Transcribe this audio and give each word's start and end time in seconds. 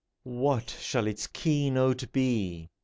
What 0.23 0.71
shall 0.79 1.05
its 1.05 1.27
key 1.27 1.69
note 1.69 2.11
be 2.11 2.71